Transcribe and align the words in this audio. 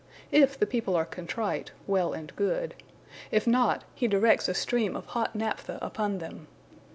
If 0.31 0.57
the 0.57 0.65
people 0.65 0.95
are 0.95 1.05
contrite, 1.05 1.69
well 1.85 2.11
and 2.11 2.35
good; 2.35 2.73
if 3.29 3.45
not, 3.45 3.83
he 3.93 4.07
directs 4.07 4.47
a 4.49 4.55
stream 4.55 4.95
of 4.95 5.05
hot 5.05 5.35
naphtha 5.35 5.77
upon 5.79 6.17
them. 6.17 6.47